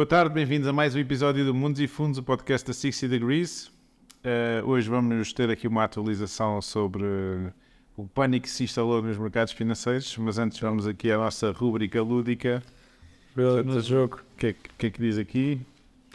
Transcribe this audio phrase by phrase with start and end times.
[0.00, 3.06] Boa tarde, bem-vindos a mais um episódio do Mundos e Fundos, o podcast da 60
[3.06, 3.66] Degrees.
[3.66, 7.04] Uh, hoje vamos ter aqui uma atualização sobre
[7.98, 12.00] o pânico que se instalou nos mercados financeiros, mas antes vamos aqui à nossa rúbrica
[12.00, 12.62] lúdica.
[13.36, 14.20] No jogo.
[14.34, 15.60] O que, é, que é que diz aqui?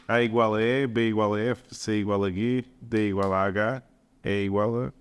[0.07, 3.43] A igual a E, B igual a F, C igual a G, D igual a
[3.43, 3.83] H,
[4.23, 4.93] E igual a...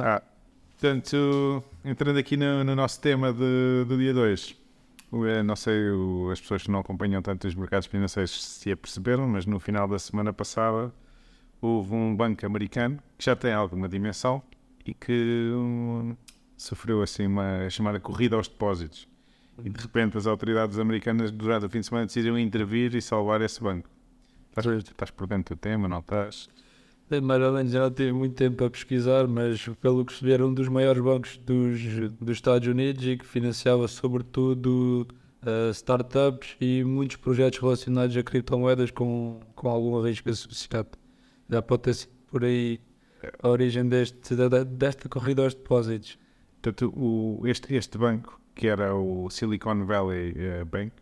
[0.00, 0.22] Ah,
[0.70, 4.54] portanto, entrando aqui no, no nosso tema de- do dia 2,
[5.44, 9.46] não sei, o- as pessoas que não acompanham tanto os mercados financeiros se aperceberam, mas
[9.46, 10.92] no final da semana passada
[11.60, 14.42] houve um banco americano que já tem alguma dimensão
[14.86, 15.12] e que
[15.54, 16.16] hum,
[16.56, 19.08] sofreu assim uma chamada corrida aos depósitos.
[19.64, 23.40] E de repente as autoridades americanas durante o fim de semana decidiram intervir e salvar
[23.40, 23.88] esse banco.
[24.56, 26.48] Estás, estás por dentro do tema, não estás?
[27.08, 30.52] Menos, já não tive muito tempo a pesquisar, mas pelo que se vê, era um
[30.52, 31.80] dos maiores bancos dos,
[32.12, 35.06] dos Estados Unidos e que financiava sobretudo
[35.44, 40.88] eh, startups e muitos projetos relacionados a criptomoedas com, com algum risco associado.
[41.48, 42.80] Já pode ter sido por aí
[43.40, 44.34] a origem deste,
[44.66, 46.18] desta corrida aos depósitos.
[46.60, 50.92] Portanto, o- este, este banco, que era o Silicon Valley eh, Bank,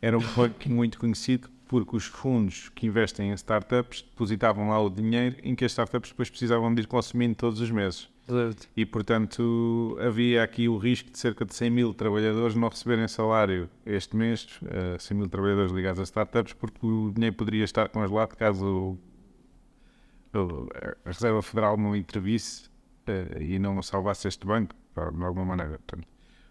[0.00, 4.88] era um banco muito conhecido porque os fundos que investem em startups depositavam lá o
[4.88, 8.08] dinheiro em que as startups depois precisavam de ir consumindo todos os meses.
[8.26, 8.68] Certo.
[8.76, 13.68] E, portanto, havia aqui o risco de cerca de 100 mil trabalhadores não receberem salário
[13.84, 18.34] este mês, eh, 100 mil trabalhadores ligados a startups, porque o dinheiro poderia estar congelado
[18.36, 18.98] caso
[21.04, 22.68] a Reserva Federal não intervisse
[23.06, 25.78] eh, e não salvasse este banco, de alguma maneira.
[25.78, 26.06] Portanto,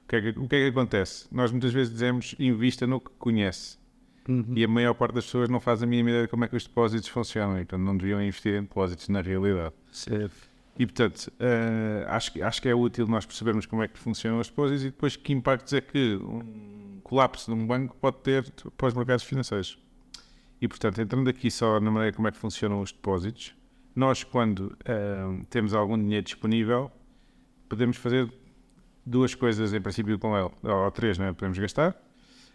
[0.07, 1.27] o, que é que, o que é que acontece?
[1.29, 3.77] Nós muitas vezes dizemos invista no que conhece.
[4.27, 4.53] Uhum.
[4.55, 6.55] E a maior parte das pessoas não faz a mínima ideia de como é que
[6.55, 9.73] os depósitos funcionam, então não deviam investir em depósitos na realidade.
[9.91, 10.35] Certo.
[10.79, 14.39] E portanto, eh, acho, que- acho que é útil nós percebermos como é que funcionam
[14.39, 18.49] os depósitos e depois que impactos é que um colapso de um banco pode ter
[18.77, 19.77] para os mercados financeiros.
[20.61, 23.55] E portanto, entrando aqui só na maneira como é que funcionam os depósitos,
[23.95, 26.91] nós quando eh, temos algum dinheiro disponível,
[27.69, 28.31] podemos fazer
[29.07, 31.33] duas coisas em princípio com ele, ou três, não é?
[31.33, 31.95] Podemos gastar,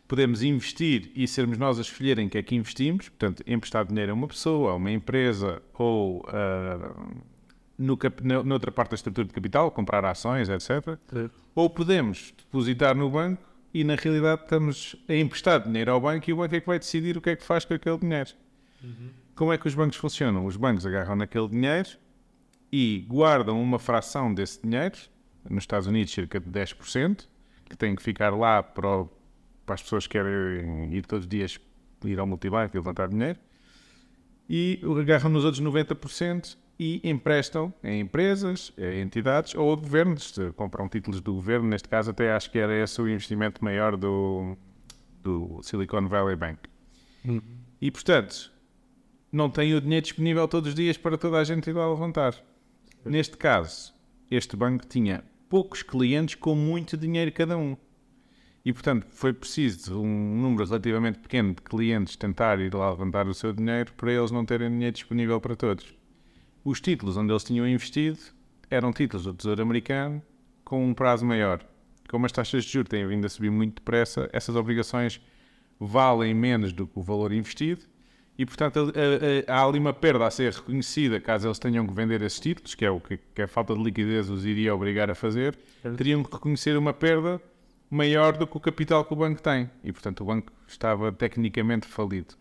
[0.07, 4.13] podemos investir e sermos nós a escolher em que é que investimos, portanto, emprestar dinheiro
[4.13, 6.95] a uma pessoa, a uma empresa ou ah,
[7.79, 10.69] no cap- noutra parte da estrutura de capital, comprar ações, etc.
[11.09, 11.31] Certo.
[11.55, 13.43] Ou podemos depositar no banco
[13.73, 16.79] e, na realidade, estamos a emprestar dinheiro ao banco e o banco é que vai
[16.79, 18.31] decidir o que é que faz com aquele dinheiro.
[19.35, 20.45] Como é que os bancos funcionam?
[20.45, 21.89] Os bancos agarram naquele dinheiro
[22.71, 24.97] e guardam uma fração desse dinheiro,
[25.49, 27.27] nos Estados Unidos cerca de 10%,
[27.69, 29.11] que tem que ficar lá para, o-
[29.67, 31.59] para as pessoas que querem ir todos os dias
[32.05, 33.39] ir ao multibanco e levantar dinheiro,
[34.49, 41.21] e agarram nos outros 90% e emprestam em empresas, em entidades ou governos, compram títulos
[41.21, 44.57] do governo, neste caso até acho que era esse o investimento maior do,
[45.23, 46.59] do Silicon Valley Bank.
[47.25, 47.41] Uhum.
[47.81, 48.51] E portanto,
[49.31, 52.35] não têm o dinheiro disponível todos os dias para toda a gente ir lá levantar.
[53.05, 53.95] Neste caso,
[54.31, 57.77] este banco tinha poucos clientes com muito dinheiro cada um.
[58.65, 63.35] E, portanto, foi preciso um número relativamente pequeno de clientes tentar ir lá levantar o
[63.35, 65.95] seu dinheiro para eles não terem dinheiro disponível para todos.
[66.65, 68.19] Os títulos onde eles tinham investido
[68.71, 70.23] eram títulos do Tesouro Americano
[70.65, 71.63] com um prazo maior.
[72.09, 75.21] Como as taxas de juros têm vindo a subir muito depressa, essas obrigações
[75.79, 77.85] valem menos do que o valor investido
[78.39, 81.93] e, portanto, a- a- há ali uma perda a ser reconhecida caso eles tenham que
[81.93, 85.11] vender esses títulos, que é o que, que a falta de liquidez os iria obrigar
[85.11, 85.57] a fazer,
[85.97, 87.41] teriam que reconhecer uma perda
[87.91, 89.69] maior do que o capital que o banco tem.
[89.85, 92.35] E, portanto, o banco estava tecnicamente falido.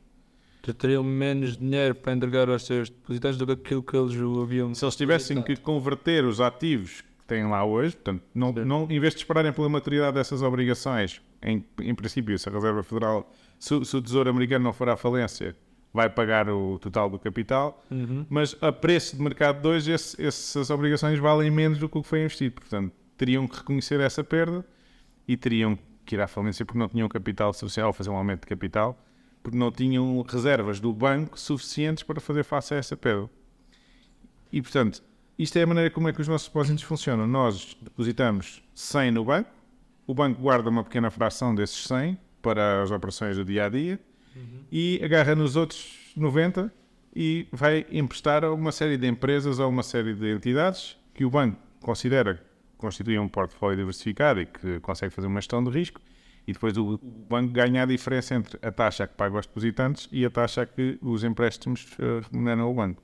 [0.77, 4.73] Teriam menos dinheiro para entregar aos seus depositantes do que aquilo que eles haviam.
[4.75, 8.99] Se eles tivessem que converter os ativos que têm lá hoje, portanto, não, não, em
[8.99, 13.83] vez de esperarem pela maturidade dessas obrigações, em, em princípio, se a Reserva Federal, se,
[13.83, 15.55] se o Tesouro Americano não for à falência,
[15.93, 18.25] vai pagar o total do capital, Uhum.
[18.29, 22.01] mas a preço de mercado de hoje, esse- essas obrigações valem menos do que o
[22.01, 22.55] que foi investido.
[22.61, 24.65] Portanto, teriam que reconhecer essa perda
[25.27, 28.41] e teriam que ir à falência porque não tinham capital suficiente, ou fazer um aumento
[28.41, 28.97] de capital,
[29.43, 33.29] porque não tinham reservas do banco suficientes para fazer face a essa perda.
[34.51, 35.03] E, portanto,
[35.37, 37.27] isto é a maneira como é que os nossos depósitos funcionam.
[37.27, 39.49] Nós depositamos 100 no banco,
[40.07, 43.99] o banco guarda uma pequena fração desses 100 para as operações do dia a dia
[44.71, 46.73] e agarra nos outros 90
[47.15, 51.29] e vai emprestar a uma série de empresas ou uma série de entidades que o
[51.29, 52.41] banco considera que
[52.77, 55.99] constituem um portfólio diversificado e que consegue fazer uma gestão de risco
[56.47, 56.97] E depois o,
[57.29, 60.97] banco ganha a diferença entre a taxa que paga aos depositantes e a taxa que
[61.01, 63.03] os empréstimos uh, remuneram ao banco.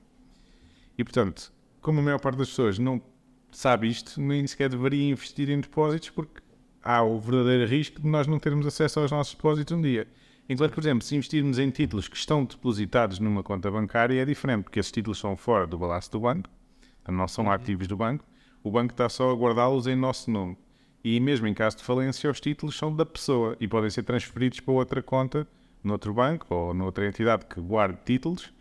[0.96, 3.00] E portanto, como a maior parte das pessoas não
[3.52, 6.42] sabe isto, nem sequer deveria investir em depósitos porque
[6.82, 10.08] há o verdadeiro risco de nós não termos acesso aos nossos depósitos um dia.
[10.48, 14.62] Enquanto, por exemplo, se investirmos em títulos que estão depositados numa conta bancária, é diferente,
[14.64, 16.48] porque esses títulos são fora do balanço do banco,
[17.06, 18.24] não são ativos do banco,
[18.62, 20.56] o banco está só a guardá-los em nosso nome.
[21.04, 24.60] E mesmo em caso de falência, os títulos são da pessoa e podem ser transferidos
[24.60, 25.46] para outra conta,
[25.84, 28.52] noutro banco ou noutra entidade que guarde títulos.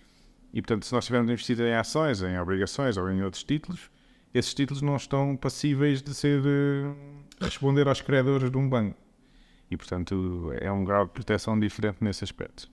[0.53, 3.89] E, portanto, se nós estivermos investido em ações, em obrigações ou em outros títulos,
[4.33, 6.95] esses títulos não estão passíveis de ser uh,
[7.39, 9.06] responder aos credores de um banco.
[9.69, 12.69] E, portanto, é um grau de proteção diferente nesse aspecto.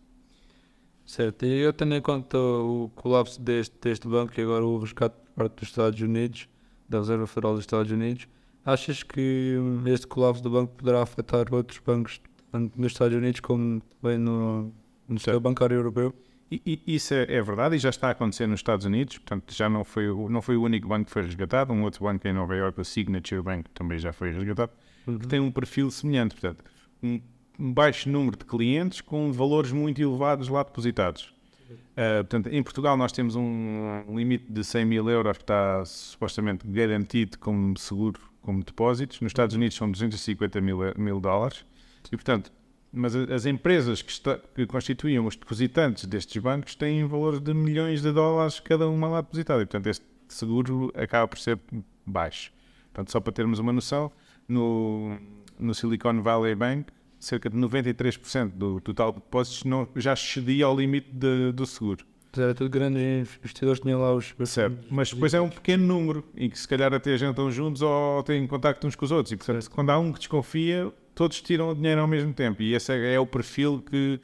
[1.04, 5.14] Certo, e eu tendo em conta o colapso deste, deste banco e agora o resgate
[5.16, 6.48] por parte dos Estados Unidos,
[6.88, 8.26] da Reserva Federal dos Estados Unidos,
[8.64, 12.20] achas que este colapso do banco poderá afetar outros bancos,
[12.50, 14.72] tanto nos Estados Unidos como também no,
[15.06, 16.14] no sistema bancário europeu?
[16.50, 19.52] E, e, isso é, é, verdade e já está a acontecer nos Estados Unidos, portanto
[19.52, 22.32] já não foi, não foi o único banco que foi resgatado, um outro banco em
[22.32, 24.72] Nova York, o Signature Bank, também já foi resgatado,
[25.06, 25.18] uhum.
[25.18, 26.64] que tem um perfil semelhante, portanto,
[27.04, 27.20] um,
[27.58, 31.32] baixo número de clientes com valores muito elevados lá depositados.
[31.70, 36.66] Uh, portanto, em Portugal nós temos um, limite de 100 mil euros que está supostamente
[36.66, 39.20] garantido como seguro, como depósitos.
[39.20, 41.64] Nos Estados Unidos são 250 mil, mil dólares.
[42.06, 42.52] E, portanto,
[42.92, 48.02] mas as empresas que, está, que, constituíam os depositantes destes bancos têm valores de milhões
[48.02, 49.62] de dólares cada uma lá depositada.
[49.62, 51.58] E, portanto, este seguro acaba por ser
[52.06, 52.52] baixo.
[52.92, 54.12] Portanto, só para termos uma noção,
[54.48, 55.18] no,
[55.58, 60.76] no Silicon Valley Bank, cerca de 93% do total de depósitos não, já excedia ao
[60.76, 62.04] limite de, do seguro.
[62.36, 64.34] Era tudo grandes investidores tinham lá os.
[64.44, 68.22] Certo, mas depois é um pequeno número em que se calhar até jantam juntos ou
[68.24, 69.32] têm contacto uns com os outros.
[69.32, 69.74] E portanto, certo.
[69.74, 72.60] quando há um que desconfia, todos tiram o dinheiro ao mesmo tempo.
[72.60, 74.20] E esse é, é o perfil que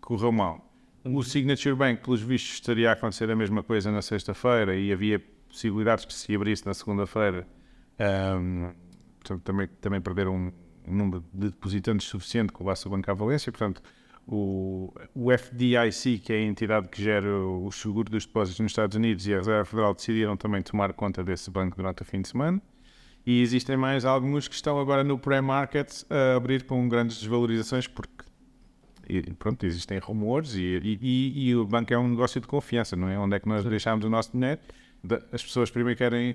[0.00, 0.70] correu mal.
[1.04, 5.22] O Signature Bank, pelos vistos, estaria a acontecer a mesma coisa na sexta-feira e havia
[5.48, 7.46] possibilidades que se abrisse na segunda-feira.
[7.98, 8.72] Um,
[9.42, 10.52] também, também perderam um,
[10.86, 13.50] um número de depositantes suficiente que levasse o banco à valência.
[13.52, 13.82] Portanto,
[14.26, 18.96] o, o FDIC, que é a entidade que gera o seguro dos depósitos nos Estados
[18.96, 22.28] Unidos, e a Reserva Federal decidiram também tomar conta desse banco durante o fim de
[22.28, 22.60] semana.
[23.24, 28.24] E existem mais alguns que estão agora no pré-market a abrir com grandes desvalorizações, porque
[29.08, 33.08] e, pronto, existem rumores e, e, e, o banco é um negócio de confiança, não
[33.08, 33.16] é?
[33.16, 33.70] Onde é que nós Sim.
[33.70, 34.60] deixamos o nosso dinheiro?
[35.30, 36.34] As pessoas primeiro querem,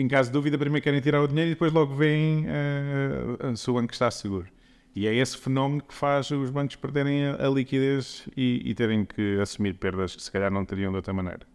[0.00, 3.70] em caso de dúvida, primeiro querem tirar o dinheiro e depois logo veem uh, se
[3.70, 4.46] o banco está seguro.
[4.94, 9.04] E é esse fenómeno que faz os bancos perderem a, a liquidez e, e, terem
[9.04, 11.46] que assumir perdas que se calhar não teriam de outra maneira.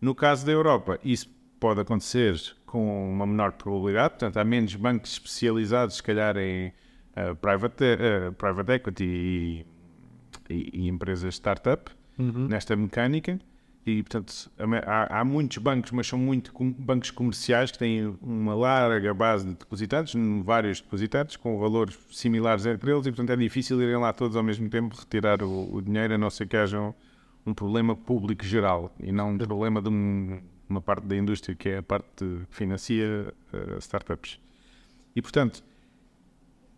[0.00, 5.12] No caso da Europa, isso pode acontecer com uma menor probabilidade, portanto, há menos bancos
[5.12, 6.68] especializados, se calhar, em
[7.16, 9.66] uh, private, uh, private equity e,
[10.50, 12.48] e, e empresas startup uhum.
[12.48, 13.38] nesta mecânica.
[13.84, 14.50] E, portanto,
[14.86, 19.44] há, há, muitos bancos, mas são muito com, bancos comerciais que têm uma larga base
[19.44, 20.14] de depositantes,
[20.44, 24.42] vários depositantes, com valores similares entre eles, e, portanto, é difícil irem lá todos ao
[24.42, 26.94] mesmo tempo retirar o, o dinheiro, a não ser que haja um,
[27.44, 31.70] um, problema público geral e não um problema de um, uma parte da indústria que
[31.70, 34.38] é a parte que financia uh, startups.
[35.16, 35.64] E, portanto,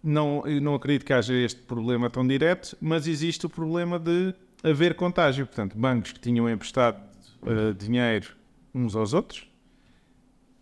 [0.03, 4.95] não, não acredito que haja este problema tão direto, mas existe o problema de haver
[4.95, 5.47] contágio.
[5.47, 7.01] Portanto, bancos que tinham emprestado
[7.43, 8.35] uh, dinheiro
[8.75, 9.47] uns aos outros.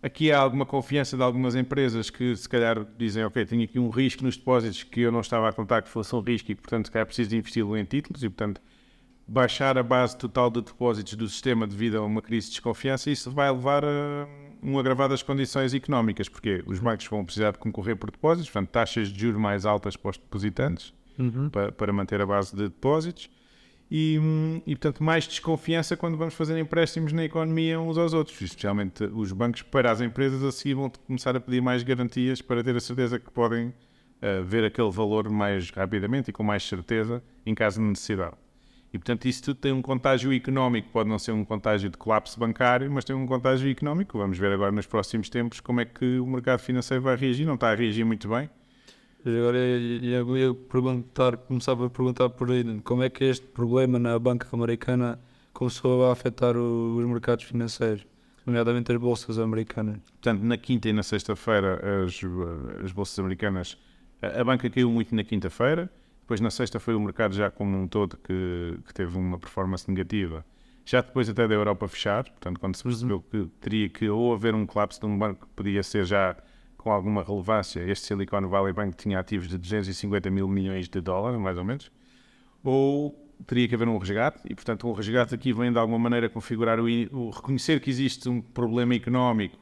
[0.01, 3.89] Aqui há alguma confiança de algumas empresas que se calhar dizem, ok, tenho aqui um
[3.89, 6.87] risco nos depósitos que eu não estava a contar que fosse um risco e, portanto,
[6.87, 8.61] se calhar preciso investi-lo em títulos e, portanto,
[9.25, 13.31] baixar a base total de depósitos do sistema devido a uma crise de desconfiança, isso
[13.31, 14.27] vai levar a
[14.61, 18.71] um agravado das condições económicas, porque os bancos vão precisar de concorrer por depósitos, portanto,
[18.71, 21.49] taxas de juros mais altas para os depositantes, uhum.
[21.49, 23.29] para, para manter a base de depósitos
[23.95, 24.19] e,
[24.65, 29.31] e, portanto, mais desconfiança quando vamos fazer empréstimos na economia uns aos outros, especialmente os
[29.31, 32.79] bancos para as empresas a seguir vão começar a pedir mais garantias para ter a
[32.79, 37.79] certeza que podem uh, ver aquele valor mais rapidamente e com mais certeza em caso
[37.79, 38.33] de necessidade.
[38.91, 42.39] E, portanto, isso tudo tem um contágio económico, pode não ser um contágio de colapso
[42.39, 44.17] bancário, mas tem um contágio económico.
[44.17, 47.45] Vamos ver agora nos próximos tempos como é que o mercado financeiro vai reagir.
[47.45, 48.49] Não está a reagir muito bem
[49.25, 54.19] Agora eu ia perguntar, começava a perguntar por aí, como é que este problema na
[54.19, 55.17] banca americana
[55.53, 58.05] começou a afetar o, os mercados financeiros,
[58.45, 59.99] nomeadamente as bolsas americanas?
[60.11, 62.19] Portanto, na quinta e na sexta-feira as,
[62.83, 63.77] as bolsas americanas,
[64.21, 65.89] a, a banca caiu muito na quinta-feira,
[66.19, 69.89] depois na sexta foi o mercado já como um todo que, que teve uma performance
[69.89, 70.45] negativa.
[70.85, 73.45] Já depois até da Europa fechar, portanto, quando se percebeu uhum.
[73.45, 76.35] que teria que ou haver um colapso de um banco, podia ser já
[76.83, 81.39] com alguma relevância, este Silicon Valley Bank tinha ativos de 250 mil milhões de dólares,
[81.39, 81.89] mais ou menos,
[82.61, 86.29] ou teria que haver um resgate, e portanto um resgate aqui vem de alguma maneira
[86.29, 89.57] configurar o, o reconhecer que existe um problema económico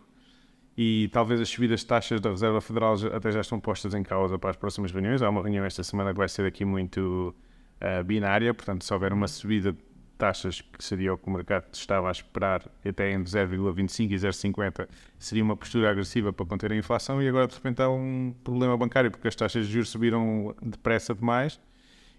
[0.75, 4.40] e talvez as subidas de taxas da Reserva Federal até já estão postas em causa
[4.40, 5.22] para as próximas reuniões.
[5.22, 7.36] Há uma reunião esta semana que vai ser aqui muito
[7.82, 9.75] uh, binária, portanto, se houver uma subida
[10.22, 14.88] taxas, que seria o que o mercado estava a esperar, até entre 0,25 e 0,50,
[15.18, 18.78] seria uma postura agressiva para conter a inflação, e agora de repente há um problema
[18.78, 21.60] bancário, porque as taxas de juros subiram depressa demais,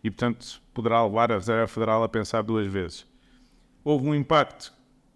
[0.03, 3.07] e portanto poderá levar a Reserva Federal a pensar duas vezes.
[3.85, 4.75] Houve um impacto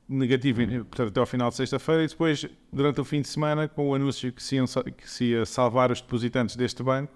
[0.09, 3.88] negativo portanto, até ao final de sexta-feira e depois, durante o fim de semana, com
[3.88, 4.66] o anúncio que se, iam,
[4.97, 7.12] que se ia salvar os depositantes deste banco,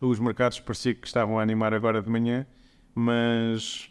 [0.00, 2.46] os mercados parecia que estavam a animar agora de manhã,
[2.94, 3.90] mas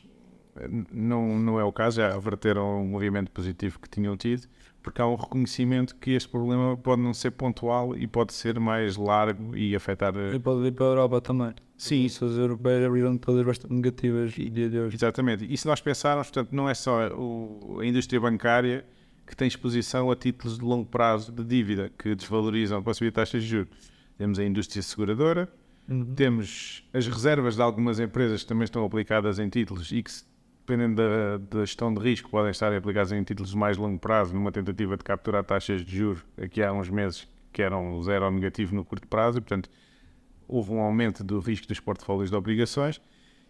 [0.92, 4.48] não, não é o caso, já reverteram o movimento positivo que tinham tido,
[4.82, 8.96] porque há um reconhecimento que este problema pode não ser pontual e pode ser mais
[8.96, 10.14] largo e afetar.
[10.16, 11.54] E pode vir para a Europa também.
[11.78, 12.06] Sim.
[12.06, 14.96] As europeias abriram todas bastante negativas dia de hoje.
[14.96, 15.46] Exatamente.
[15.48, 18.86] E se nós pensarmos, portanto, não é só o, a indústria bancária
[19.28, 23.32] que tem exposição a títulos de longo prazo de dívida que desvalorizam a possibilidade de
[23.32, 23.70] taxas de juros.
[24.18, 25.50] Temos a indústria seguradora,
[25.88, 26.16] uhum.
[26.16, 30.12] temos as reservas de algumas empresas que também estão aplicadas em títulos e que,
[30.68, 34.34] dependendo da, da gestão de risco, podem estar aplicadas em títulos de mais longo prazo,
[34.34, 38.32] numa tentativa de capturar taxas de juros aqui há uns meses que eram zero ou
[38.32, 39.70] negativo no curto prazo, e, portanto,
[40.46, 43.02] houve um aumento do risco dos portfólios de obrigações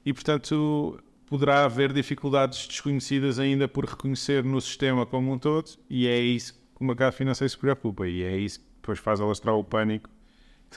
[0.05, 6.07] e, portanto, poderá haver dificuldades desconhecidas ainda por reconhecer no sistema como um todo e
[6.07, 9.55] é isso que o mercado financeiro se preocupa e é isso que depois faz alastrar
[9.55, 10.09] o pânico,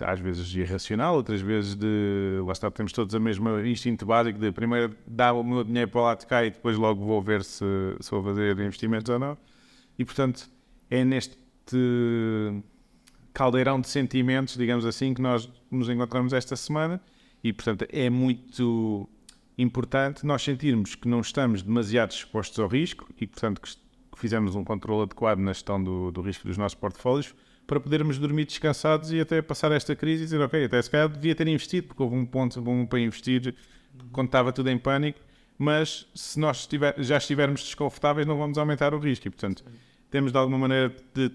[0.00, 4.52] às vezes irracional, outras vezes de, lá está, temos todos a mesma instinto básico de
[4.52, 7.64] primeiro dar o meu dinheiro para lá de cá e depois logo vou ver se,
[8.00, 9.36] se vou fazer investimentos ou não.
[9.98, 10.48] E, portanto,
[10.88, 11.38] é neste
[13.32, 17.00] caldeirão de sentimentos, digamos assim, que nós nos encontramos esta semana
[17.42, 19.08] e, portanto, é muito
[19.56, 23.68] importante nós sentirmos que não estamos demasiado expostos ao risco e, portanto, que
[24.16, 27.34] fizemos um controle adequado na gestão do, do risco dos nossos portfólios
[27.70, 31.08] para podermos dormir descansados e até passar esta crise e dizer, ok, até se calhar
[31.08, 33.54] devia ter investido, porque houve um ponto bom para investir
[34.10, 35.20] quando estava tudo em pânico,
[35.56, 39.64] mas se nós estiver, já estivermos desconfortáveis não vamos aumentar o risco e, portanto,
[40.10, 41.30] temos de alguma maneira de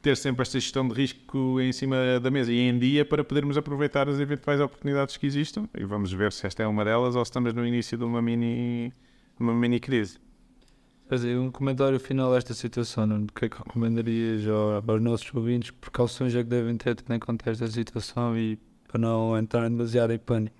[0.00, 3.56] ter sempre esta gestão de risco em cima da mesa e em dia para podermos
[3.56, 7.24] aproveitar as eventuais oportunidades que existam e vamos ver se esta é uma delas ou
[7.24, 8.92] se estamos no início de uma mini,
[9.36, 10.20] uma mini crise.
[11.12, 15.70] Fazer um comentário final a esta situação, o que é que recomendarias aos nossos ouvintes?
[15.70, 19.68] Que precauções é que devem ter tendo em conta esta situação e para não entrar
[19.68, 20.56] demasiado em pânico?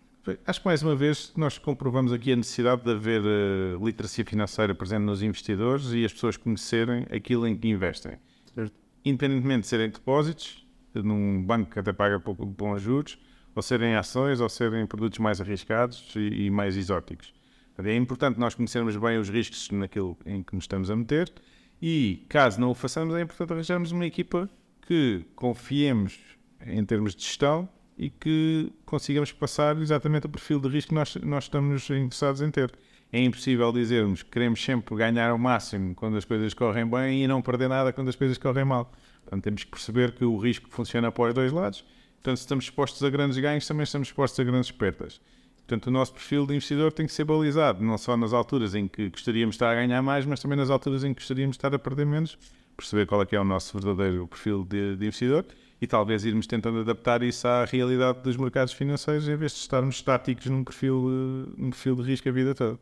[0.47, 4.75] Acho que mais uma vez nós comprovamos aqui a necessidade de haver uh, literacia financeira
[4.75, 8.19] presente nos investidores e as pessoas conhecerem aquilo em que investem.
[8.55, 13.19] Certo independentemente de serem depósitos, num banco que até paga pouco bons juros,
[13.55, 17.33] ou serem ações, ou serem produtos mais arriscados e, e mais exóticos.
[17.79, 21.33] É importante nós conhecermos bem os riscos naquilo em que nos estamos a meter
[21.81, 24.49] e, caso não o façamos, é importante arranjarmos uma equipa
[24.87, 26.19] que confiemos
[26.64, 31.17] em termos de gestão e que consigamos passar exatamente o perfil de risco que nós,
[31.17, 32.73] nós estamos interessados em ter.
[33.12, 37.26] É impossível dizermos que queremos sempre ganhar o máximo quando as coisas correm bem e
[37.26, 38.91] não perder nada quando as coisas correm mal.
[39.23, 41.85] Portanto, temos que perceber que o risco funciona para os dois lados.
[42.14, 45.21] Portanto, se estamos expostos a grandes ganhos, também estamos expostos a grandes perdas.
[45.66, 48.88] Portanto, o nosso perfil de investidor tem que ser balizado, não só nas alturas em
[48.88, 51.59] que gostaríamos de estar a ganhar mais, mas também nas alturas em que gostaríamos de
[51.59, 52.37] estar a perder menos,
[52.76, 55.47] perceber qual é que é o nosso verdadeiro perfil de, de investidor
[55.83, 59.97] e talvez irmos tentando adaptar isso à realidade dos mercados financeiros em vez de estarmos
[59.97, 62.78] estáticos num perfil, num perfil de risco a vida toda.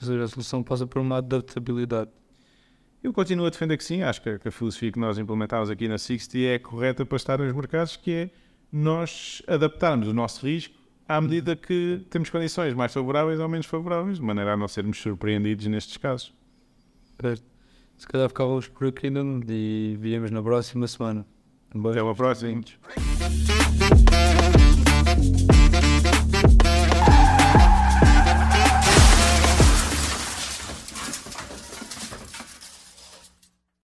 [0.00, 2.10] Ou seja, a solução passa por uma adaptabilidade.
[3.02, 5.96] Eu continuo a defender que sim, acho que a, filosofia que nós implementámos aqui na
[5.96, 8.30] Sixty é correta para estar nos mercados, que é
[8.70, 14.18] nós adaptarmos o nosso risco à medida que temos condições mais favoráveis ou menos favoráveis,
[14.18, 16.34] de maneira a não sermos surpreendidos nestes casos.
[17.96, 19.08] Se calhar ficávamos por aqui
[19.48, 21.26] e víamos na próxima semana.
[21.70, 22.62] Até uma próxima.